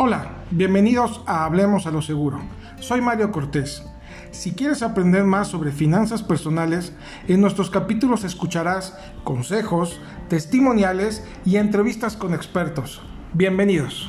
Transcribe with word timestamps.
Hola, 0.00 0.44
bienvenidos 0.52 1.22
a 1.26 1.44
Hablemos 1.44 1.88
a 1.88 1.90
lo 1.90 2.02
Seguro. 2.02 2.38
Soy 2.78 3.00
Mario 3.00 3.32
Cortés. 3.32 3.82
Si 4.30 4.54
quieres 4.54 4.84
aprender 4.84 5.24
más 5.24 5.48
sobre 5.48 5.72
finanzas 5.72 6.22
personales, 6.22 6.92
en 7.26 7.40
nuestros 7.40 7.68
capítulos 7.68 8.22
escucharás 8.22 8.96
consejos, 9.24 10.00
testimoniales 10.28 11.24
y 11.44 11.56
entrevistas 11.56 12.16
con 12.16 12.32
expertos. 12.32 13.02
Bienvenidos. 13.32 14.08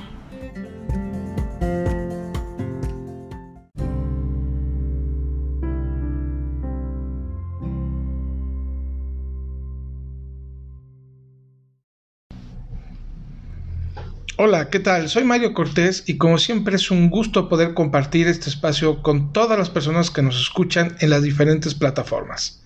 Hola, 14.41 14.69
¿qué 14.69 14.79
tal? 14.79 15.09
Soy 15.09 15.25
Mario 15.25 15.53
Cortés 15.53 16.05
y 16.07 16.15
como 16.15 16.37
siempre 16.37 16.77
es 16.77 16.91
un 16.91 17.09
gusto 17.09 17.49
poder 17.49 17.73
compartir 17.73 18.29
este 18.29 18.49
espacio 18.49 19.01
con 19.01 19.33
todas 19.33 19.59
las 19.59 19.69
personas 19.69 20.11
que 20.11 20.21
nos 20.21 20.39
escuchan 20.39 20.95
en 21.01 21.09
las 21.09 21.23
diferentes 21.23 21.75
plataformas. 21.75 22.63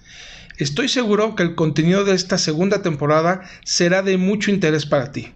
Estoy 0.59 0.87
seguro 0.87 1.35
que 1.35 1.41
el 1.41 1.55
contenido 1.55 2.05
de 2.05 2.13
esta 2.13 2.37
segunda 2.37 2.83
temporada 2.83 3.41
será 3.65 4.03
de 4.03 4.17
mucho 4.17 4.51
interés 4.51 4.85
para 4.85 5.11
ti. 5.11 5.33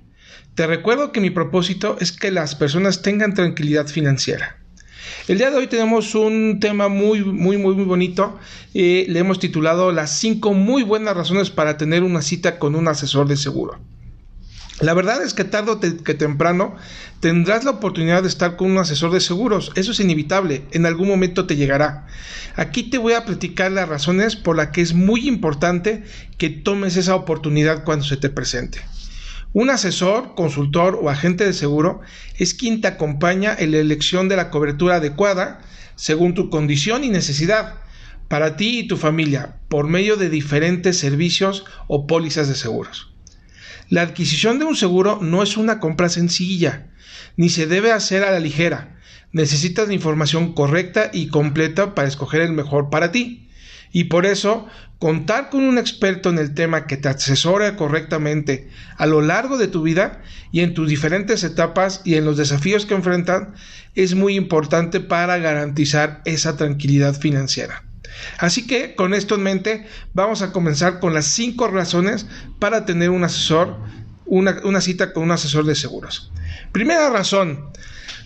Te 0.54 0.68
recuerdo 0.68 1.12
que 1.12 1.22
mi 1.22 1.32
propósito 1.32 1.98
es 2.00 2.12
que 2.12 2.30
las 2.30 2.54
personas 2.54 3.02
tengan 3.02 3.34
tranquilidad 3.34 3.88
financiera. 3.88 4.58
El 5.28 5.40
día 5.40 5.50
de 5.50 5.58
hoy 5.58 5.66
tenemos 5.66 6.14
un 6.14 6.60
tema 6.60 6.88
muy, 6.88 7.24
muy, 7.24 7.58
muy, 7.58 7.74
muy 7.74 7.86
bonito. 7.86 8.38
Eh, 8.76 9.08
le 9.10 9.18
hemos 9.18 9.40
titulado 9.40 9.92
las 9.92 10.12
5 10.20 10.54
muy 10.54 10.84
buenas 10.84 11.18
razones 11.18 11.50
para 11.50 11.78
tener 11.78 12.04
una 12.04 12.22
cita 12.22 12.60
con 12.60 12.76
un 12.76 12.88
asesor 12.88 13.28
de 13.28 13.38
seguro. 13.38 13.80
La 14.80 14.94
verdad 14.94 15.24
es 15.24 15.34
que 15.34 15.44
tarde 15.44 15.98
que 16.04 16.14
temprano 16.14 16.76
tendrás 17.20 17.64
la 17.64 17.72
oportunidad 17.72 18.22
de 18.22 18.30
estar 18.30 18.56
con 18.58 18.70
un 18.70 18.78
asesor 18.78 19.12
de 19.12 19.20
seguros. 19.20 19.72
Eso 19.74 19.92
es 19.92 20.00
inevitable. 20.00 20.66
En 20.72 20.86
algún 20.86 21.08
momento 21.08 21.48
te 21.48 21.56
llegará. 21.56 22.06
Aquí 22.56 22.84
te 22.84 23.00
voy 23.00 23.14
a 23.14 23.26
platicar 23.26 23.72
las 23.72 23.90
razones 23.90 24.36
por 24.36 24.56
las 24.56 24.68
que 24.68 24.82
es 24.82 24.94
muy 24.94 25.28
importante 25.28 26.04
que 26.38 26.52
tomes 26.52 26.96
esa 26.96 27.16
oportunidad 27.16 27.86
cuando 27.86 28.06
se 28.06 28.18
te 28.18 28.30
presente. 28.30 28.80
Un 29.52 29.72
asesor, 29.72 30.36
consultor 30.36 31.00
o 31.02 31.10
agente 31.10 31.44
de 31.44 31.54
seguro 31.54 32.02
es 32.38 32.54
quien 32.54 32.80
te 32.80 32.88
acompaña 32.88 33.56
en 33.58 33.72
la 33.72 33.80
elección 33.80 34.30
de 34.30 34.36
la 34.36 34.52
cobertura 34.52 34.98
adecuada 34.98 35.60
según 35.96 36.36
tu 36.36 36.52
condición 36.52 37.04
y 37.04 37.10
necesidad 37.10 37.82
para 38.28 38.58
ti 38.58 38.80
y 38.80 38.88
tu 38.88 38.98
familia 38.98 39.56
por 39.70 39.88
medio 39.88 40.18
de 40.18 40.30
diferentes 40.30 41.00
servicios 41.00 41.66
o 41.88 42.06
pólizas 42.06 42.48
de 42.48 42.54
seguros. 42.54 43.17
La 43.90 44.02
adquisición 44.02 44.60
de 44.60 44.66
un 44.66 44.76
seguro 44.76 45.20
no 45.22 45.42
es 45.42 45.56
una 45.56 45.80
compra 45.80 46.10
sencilla, 46.10 46.88
ni 47.38 47.50
se 47.50 47.68
debe 47.68 47.94
hacer 47.94 48.24
a 48.24 48.32
la 48.32 48.40
ligera. 48.40 48.98
Necesitas 49.32 49.88
la 49.88 49.94
información 49.94 50.54
correcta 50.54 51.10
y 51.14 51.28
completa 51.28 51.96
para 51.96 52.08
escoger 52.08 52.42
el 52.42 52.52
mejor 52.52 52.90
para 52.90 53.12
ti. 53.14 53.50
Y 53.94 54.06
por 54.06 54.26
eso, 54.26 54.68
contar 55.00 55.50
con 55.50 55.64
un 55.64 55.78
experto 55.78 56.30
en 56.30 56.38
el 56.38 56.54
tema 56.54 56.86
que 56.86 56.98
te 56.98 57.08
asesore 57.08 57.78
correctamente 57.78 58.70
a 58.98 59.06
lo 59.06 59.22
largo 59.22 59.58
de 59.58 59.70
tu 59.70 59.84
vida 59.84 60.22
y 60.52 60.60
en 60.60 60.74
tus 60.74 60.90
diferentes 60.90 61.46
etapas 61.46 62.02
y 62.04 62.16
en 62.16 62.26
los 62.26 62.36
desafíos 62.36 62.86
que 62.86 62.96
enfrentan 62.96 63.54
es 63.96 64.16
muy 64.16 64.36
importante 64.36 65.00
para 65.00 65.38
garantizar 65.38 66.22
esa 66.26 66.58
tranquilidad 66.58 67.18
financiera. 67.18 67.87
Así 68.38 68.68
que 68.68 68.96
con 68.96 69.14
esto 69.14 69.36
en 69.36 69.44
mente 69.44 69.88
vamos 70.14 70.42
a 70.42 70.52
comenzar 70.52 71.00
con 71.00 71.14
las 71.14 71.26
cinco 71.26 71.68
razones 71.68 72.26
para 72.60 72.86
tener 72.86 73.10
un 73.10 73.24
asesor, 73.24 73.78
una, 74.26 74.82
cita 74.82 75.14
con 75.14 75.24
un 75.24 75.32
asesor 75.32 75.66
de 75.66 75.76
seguros. 75.76 76.32
Primera 76.72 77.10
razón, 77.10 77.70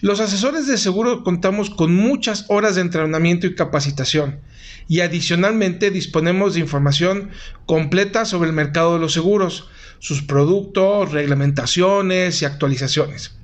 los 0.01 0.19
asesores 0.19 0.67
de 0.67 0.77
seguro 0.77 1.23
contamos 1.23 1.69
con 1.69 1.93
muchas 1.93 2.45
horas 2.47 2.75
de 2.75 2.81
entrenamiento 2.81 3.47
y 3.47 3.55
capacitación 3.55 4.39
y 4.87 5.01
adicionalmente 5.01 5.91
disponemos 5.91 6.53
de 6.53 6.59
información 6.59 7.29
completa 7.65 8.25
sobre 8.25 8.49
el 8.49 8.55
mercado 8.55 8.95
de 8.95 8.99
los 8.99 9.13
seguros, 9.13 9.69
sus 9.99 10.21
productos, 10.21 11.11
reglamentaciones 11.11 12.41
y 12.41 12.45
actualizaciones. 12.45 13.40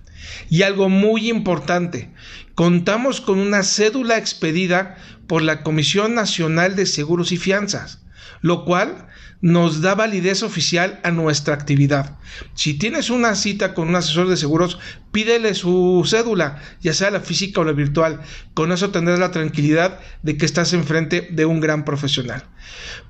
Y 0.49 0.63
algo 0.63 0.89
muy 0.89 1.29
importante, 1.29 2.11
contamos 2.55 3.21
con 3.21 3.39
una 3.39 3.63
cédula 3.63 4.17
expedida 4.17 4.97
por 5.27 5.41
la 5.41 5.63
Comisión 5.63 6.15
Nacional 6.15 6.75
de 6.75 6.85
Seguros 6.85 7.31
y 7.31 7.37
Fianzas, 7.37 8.03
lo 8.41 8.65
cual 8.65 9.07
nos 9.41 9.81
da 9.81 9.93
validez 9.93 10.41
oficial 10.41 10.99
a 11.03 11.11
nuestra 11.11 11.53
actividad. 11.53 12.17
Si 12.55 12.73
tienes 12.73 13.09
una 13.09 13.35
cita 13.35 13.73
con 13.73 13.89
un 13.89 13.95
asesor 13.95 14.27
de 14.27 14.37
seguros, 14.37 14.79
pídele 15.11 15.53
su 15.53 16.03
cédula, 16.07 16.61
ya 16.81 16.93
sea 16.93 17.11
la 17.11 17.19
física 17.19 17.61
o 17.61 17.63
la 17.63 17.71
virtual. 17.71 18.21
Con 18.53 18.71
eso 18.71 18.89
tendrás 18.89 19.19
la 19.19 19.31
tranquilidad 19.31 19.99
de 20.23 20.37
que 20.37 20.45
estás 20.45 20.73
enfrente 20.73 21.27
de 21.31 21.45
un 21.45 21.59
gran 21.59 21.85
profesional. 21.85 22.43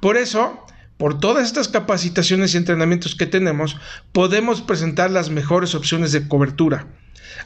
Por 0.02 0.18
eso, 0.18 0.66
por 0.98 1.20
todas 1.20 1.46
estas 1.46 1.68
capacitaciones 1.68 2.54
y 2.54 2.58
entrenamientos 2.58 3.16
que 3.16 3.26
tenemos, 3.26 3.78
podemos 4.12 4.62
presentar 4.62 5.12
las 5.12 5.30
mejores 5.30 5.76
opciones 5.76 6.12
de 6.12 6.28
cobertura, 6.28 6.88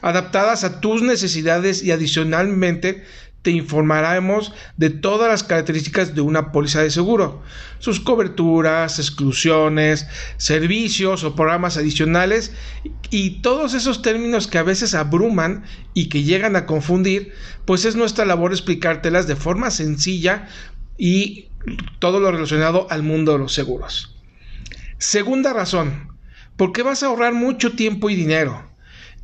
adaptadas 0.00 0.64
a 0.64 0.80
tus 0.80 1.02
necesidades 1.02 1.82
y 1.82 1.90
adicionalmente 1.90 3.04
te 3.42 3.50
informaremos 3.50 4.52
de 4.76 4.90
todas 4.90 5.28
las 5.28 5.42
características 5.42 6.14
de 6.14 6.20
una 6.20 6.52
póliza 6.52 6.80
de 6.80 6.90
seguro, 6.90 7.42
sus 7.80 7.98
coberturas, 7.98 9.00
exclusiones, 9.00 10.06
servicios 10.36 11.24
o 11.24 11.34
programas 11.34 11.76
adicionales 11.76 12.52
y 13.10 13.42
todos 13.42 13.74
esos 13.74 14.00
términos 14.00 14.46
que 14.46 14.58
a 14.58 14.62
veces 14.62 14.94
abruman 14.94 15.64
y 15.92 16.08
que 16.08 16.22
llegan 16.22 16.54
a 16.54 16.66
confundir, 16.66 17.32
pues 17.64 17.84
es 17.84 17.96
nuestra 17.96 18.24
labor 18.24 18.52
explicártelas 18.52 19.26
de 19.26 19.36
forma 19.36 19.72
sencilla 19.72 20.48
y 20.96 21.48
todo 21.98 22.20
lo 22.20 22.30
relacionado 22.30 22.86
al 22.90 23.02
mundo 23.02 23.32
de 23.32 23.38
los 23.38 23.52
seguros. 23.52 24.14
Segunda 24.98 25.52
razón, 25.52 26.16
porque 26.56 26.82
vas 26.82 27.02
a 27.02 27.06
ahorrar 27.06 27.34
mucho 27.34 27.72
tiempo 27.72 28.10
y 28.10 28.14
dinero. 28.14 28.70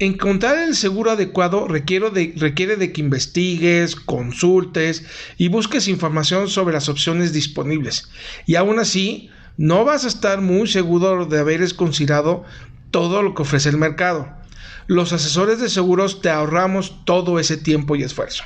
Encontrar 0.01 0.59
el 0.59 0.77
seguro 0.77 1.11
adecuado 1.11 1.67
requiere 1.67 2.11
de, 2.11 2.93
que 2.93 3.01
investigues, 3.01 3.97
consultes 3.97 5.05
y 5.37 5.49
busques 5.49 5.89
información 5.89 6.49
sobre 6.49 6.75
las 6.75 6.89
opciones 6.89 7.33
disponibles. 7.33 8.09
Y 8.47 8.55
aún 8.55 8.79
así, 8.79 9.31
no 9.57 9.85
vas 9.85 10.05
a 10.05 10.09
estar 10.09 10.41
muy 10.41 10.69
seguro 10.69 11.27
de 11.27 11.41
haber 11.41 11.75
considerado 11.75 12.45
todo 12.93 13.23
lo 13.23 13.35
que 13.35 13.43
ofrece 13.43 13.71
el 13.71 13.77
mercado. 13.77 14.38
Los 14.87 15.13
asesores 15.13 15.61
de 15.61 15.69
seguros 15.69 16.23
te 16.23 16.31
ahorramos 16.31 17.05
todo 17.05 17.39
ese 17.39 17.57
tiempo 17.57 17.95
y 17.97 18.03
esfuerzo, 18.03 18.45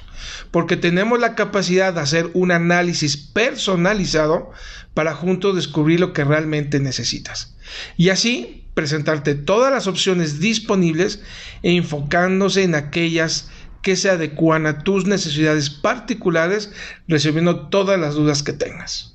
porque 0.50 0.76
tenemos 0.76 1.20
la 1.20 1.34
capacidad 1.34 1.94
de 1.94 2.00
hacer 2.00 2.30
un 2.34 2.50
análisis 2.50 3.16
personalizado 3.16 4.50
para 4.94 5.14
juntos 5.14 5.54
descubrir 5.54 6.00
lo 6.00 6.12
que 6.12 6.24
realmente 6.24 6.80
necesitas. 6.80 7.54
Y 7.96 8.08
así 8.08 8.66
presentarte 8.74 9.34
todas 9.34 9.72
las 9.72 9.86
opciones 9.86 10.40
disponibles 10.40 11.20
e 11.62 11.76
enfocándose 11.76 12.62
en 12.62 12.74
aquellas 12.74 13.48
que 13.82 13.96
se 13.96 14.10
adecuan 14.10 14.66
a 14.66 14.78
tus 14.78 15.06
necesidades 15.06 15.68
particulares, 15.68 16.72
resolviendo 17.08 17.68
todas 17.68 17.98
las 17.98 18.14
dudas 18.14 18.42
que 18.42 18.52
tengas. 18.52 19.11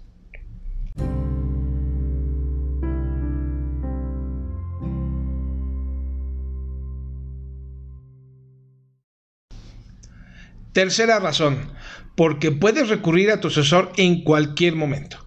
Tercera 10.78 11.18
razón, 11.18 11.72
porque 12.14 12.52
puedes 12.52 12.88
recurrir 12.88 13.32
a 13.32 13.40
tu 13.40 13.48
asesor 13.48 13.92
en 13.98 14.22
cualquier 14.24 14.76
momento. 14.76 15.18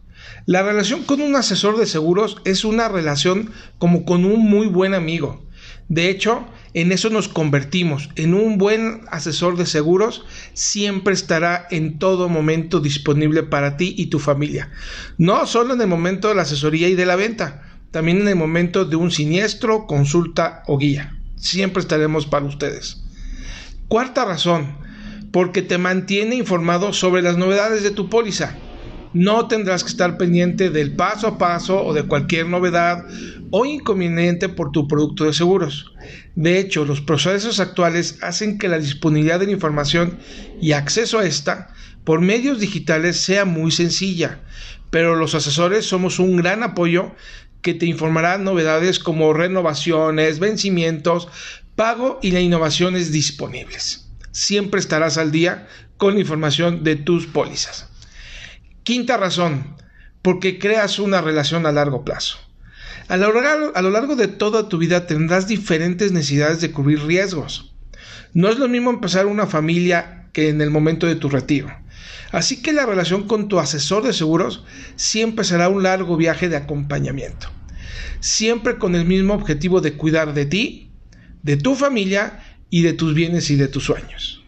La 0.47 0.63
relación 0.63 1.03
con 1.03 1.21
un 1.21 1.35
asesor 1.35 1.77
de 1.77 1.87
seguros 1.87 2.37
es 2.45 2.65
una 2.65 2.89
relación 2.89 3.51
como 3.79 4.05
con 4.05 4.25
un 4.25 4.49
muy 4.49 4.69
buen 4.69 4.95
amigo. 4.95 5.45
De 5.89 6.09
hecho, 6.09 6.47
en 6.73 6.93
eso 6.93 7.11
nos 7.11 7.27
convertimos. 7.27 8.11
En 8.15 8.33
un 8.33 8.59
buen 8.59 9.01
asesor 9.11 9.57
de 9.57 9.67
seguros 9.67 10.25
siempre 10.53 11.15
estará 11.15 11.67
en 11.73 11.99
todo 11.99 12.29
momento 12.29 12.79
disponible 12.79 13.43
para 13.43 13.77
ti 13.77 13.93
y 13.99 14.07
tu 14.07 14.21
familia. 14.21 14.71
No 15.19 15.49
solo 15.49 15.75
en 15.75 15.81
el 15.81 15.89
momento 15.89 16.29
de 16.29 16.37
la 16.37 16.43
asesoría 16.43 16.89
y 16.89 16.95
de 16.95 17.07
la 17.07 17.17
venta, 17.17 17.65
también 17.91 18.21
en 18.21 18.29
el 18.29 18.37
momento 18.37 18.85
de 18.85 18.95
un 18.95 19.11
siniestro, 19.11 19.89
consulta 19.89 20.63
o 20.69 20.79
guía. 20.79 21.19
Siempre 21.35 21.81
estaremos 21.81 22.27
para 22.27 22.47
ustedes. 22.47 23.03
Cuarta 23.89 24.25
razón, 24.25 24.80
porque 25.33 25.63
te 25.63 25.79
mantiene 25.79 26.37
informado 26.37 26.93
sobre 26.93 27.23
las 27.23 27.37
novedades 27.37 27.83
de 27.83 27.91
tu 27.91 28.09
póliza 28.09 28.59
no 29.13 29.49
tendrás 29.49 29.83
que 29.83 29.91
estar 29.91 30.17
pendiente 30.17 30.71
del 30.71 30.95
paso 30.95 31.27
a 31.27 31.39
paso 31.39 31.85
o 31.85 31.93
de 31.93 32.05
cualquier 32.05 32.47
novedad 32.47 33.05
o 33.51 33.67
inconveniente 33.67 34.49
por 34.49 34.71
tu 34.71 34.87
producto 34.87 35.25
de 35.25 35.33
seguros. 35.33 35.93
De 36.37 36.59
hecho, 36.59 36.85
los 36.85 37.01
procesos 37.01 37.59
actuales 37.59 38.19
hacen 38.23 38.59
que 38.59 38.69
la 38.69 38.79
disponibilidad 38.79 39.41
de 39.41 39.47
la 39.47 39.53
información 39.53 40.19
y 40.61 40.73
acceso 40.73 41.19
a 41.19 41.27
esta 41.27 41.75
por 42.05 42.21
medios 42.21 42.61
digitales 42.61 43.17
sea 43.17 43.45
muy 43.45 43.73
sencilla, 43.73 44.41
pero 44.91 45.17
los 45.17 45.35
asesores 45.35 45.85
somos 45.87 46.19
un 46.19 46.37
gran 46.37 46.63
apoyo 46.63 47.13
que 47.63 47.75
te 47.75 47.87
informará 47.87 48.39
novedades 48.39 48.99
como 48.99 49.33
renovaciones, 49.33 50.39
vencimientos, 50.39 51.29
pago 51.75 52.19
y 52.23 52.31
la 52.31 52.41
innovaciones 52.41 53.13
disponibles. 53.13 54.10
Siempre 54.33 54.81
estarás 54.81 55.19
al 55.19 55.33
día 55.33 55.69
con 55.97 56.19
información 56.19 56.85
de 56.85 56.97
tus 56.97 57.27
pólizas. 57.27 57.89
Quinta 58.85 59.17
razón, 59.17 59.77
porque 60.23 60.59
creas 60.59 60.99
una 60.99 61.21
relación 61.21 61.67
a 61.67 61.73
largo 61.73 62.05
plazo. 62.05 62.39
A 63.09 63.17
lo, 63.17 63.33
largo, 63.41 63.73
a 63.75 63.83
lo, 63.83 63.91
largo, 63.91 64.17
de 64.17 64.29
toda 64.29 64.69
tu 64.69 64.79
vida 64.79 65.07
tendrás 65.07 65.49
diferentes 65.49 66.13
necesidades 66.13 66.61
de 66.61 66.71
cubrir 66.71 67.03
riesgos. 67.05 67.75
No 68.35 68.49
es 68.49 68.59
lo 68.59 68.69
mismo 68.69 68.91
empezar 68.91 69.27
una 69.27 69.47
familia 69.47 70.29
que 70.33 70.49
en 70.49 70.61
el 70.61 70.71
momento 70.71 71.07
de 71.07 71.17
tu 71.17 71.29
retiro. 71.29 71.71
Así 72.31 72.63
que 72.63 72.73
la 72.73 72.87
relación 72.87 73.27
con 73.27 73.49
tu 73.49 73.59
asesor 73.59 74.05
de 74.05 74.13
seguros 74.13 74.65
siempre 74.95 75.45
será 75.45 75.69
un 75.69 75.83
largo 75.83 76.17
viaje 76.17 76.49
de 76.49 76.57
acompañamiento. 76.57 77.49
Siempre 78.21 78.79
con 78.79 78.95
el 78.95 79.05
mismo 79.05 79.35
objetivo 79.35 79.81
de 79.81 79.95
cuidar 79.95 80.33
de 80.33 80.47
ti, 80.47 80.93
de 81.43 81.57
tu 81.57 81.75
familia 81.75 82.50
y 82.71 82.83
de 82.83 82.93
tus 82.93 83.15
bienes 83.15 83.51
y 83.51 83.57
de 83.57 83.69
tus 83.69 83.85
sueños. 83.85 84.43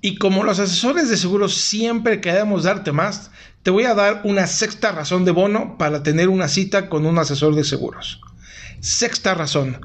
Y 0.00 0.16
como 0.16 0.44
los 0.44 0.60
asesores 0.60 1.08
de 1.08 1.16
seguros 1.16 1.54
siempre 1.54 2.20
queremos 2.20 2.62
darte 2.62 2.92
más, 2.92 3.32
te 3.62 3.70
voy 3.70 3.84
a 3.84 3.94
dar 3.94 4.22
una 4.24 4.46
sexta 4.46 4.92
razón 4.92 5.24
de 5.24 5.32
bono 5.32 5.76
para 5.76 6.02
tener 6.04 6.28
una 6.28 6.46
cita 6.46 6.88
con 6.88 7.04
un 7.04 7.18
asesor 7.18 7.56
de 7.56 7.64
seguros. 7.64 8.20
Sexta 8.80 9.34
razón, 9.34 9.80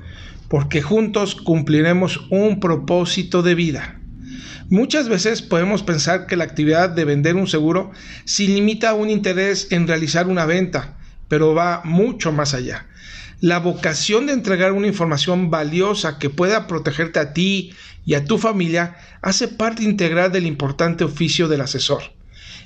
porque 0.50 0.84
juntos 0.84 1.34
cumpliremos 1.34 2.28
un 2.30 2.60
propósito 2.60 3.42
de 3.42 3.56
vida. 3.56 4.03
Muchas 4.70 5.10
veces 5.10 5.42
podemos 5.42 5.84
pensar 5.84 6.26
que 6.26 6.38
la 6.38 6.46
actividad 6.46 6.90
de 6.90 7.06
vender 7.06 7.36
un 7.36 7.48
seguro 7.48 7.92
se 8.26 8.44
limita 8.44 8.90
a 8.90 8.94
un 8.94 9.10
interés 9.10 9.68
en 9.72 9.88
realizar 9.88 10.28
una 10.28 10.46
venta, 10.46 10.98
pero 11.28 11.54
va 11.54 11.82
mucho 11.84 12.32
más 12.32 12.54
allá. 12.54 12.88
La 13.42 13.60
vocación 13.60 14.26
de 14.26 14.34
entregar 14.34 14.72
una 14.72 14.88
información 14.88 15.52
valiosa 15.52 16.18
que 16.18 16.30
pueda 16.30 16.66
protegerte 16.66 17.20
a 17.20 17.34
ti 17.34 17.74
y 18.06 18.14
a 18.14 18.24
tu 18.24 18.38
familia 18.38 18.96
hace 19.22 19.50
parte 19.50 19.84
integral 19.84 20.32
del 20.32 20.46
importante 20.46 21.04
oficio 21.04 21.48
del 21.48 21.62
asesor 21.62 22.04